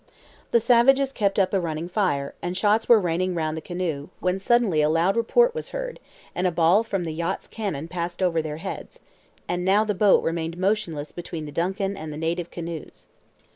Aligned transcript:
The 0.49 0.59
savages 0.59 1.11
kept 1.11 1.37
up 1.37 1.53
a 1.53 1.59
running 1.59 1.87
fire, 1.87 2.33
and 2.41 2.57
shots 2.57 2.89
were 2.89 2.99
raining 2.99 3.35
round 3.35 3.55
the 3.55 3.61
canoe, 3.61 4.09
when 4.19 4.39
suddenly 4.39 4.81
a 4.81 4.89
loud 4.89 5.15
report 5.15 5.53
was 5.53 5.69
heard, 5.69 5.99
and 6.33 6.47
a 6.47 6.51
ball 6.51 6.83
from 6.83 7.03
the 7.03 7.13
yacht's 7.13 7.45
cannon 7.45 7.87
passed 7.87 8.23
over 8.23 8.41
their 8.41 8.57
heads, 8.57 8.99
and 9.47 9.63
now 9.63 9.83
the 9.85 9.93
boat 9.93 10.23
remained 10.23 10.57
motionless 10.57 11.11
between 11.11 11.45
the 11.45 11.51
DUNCAN 11.51 11.95
and 11.95 12.11
the 12.11 12.17
native 12.17 12.49
canoes. 12.49 13.05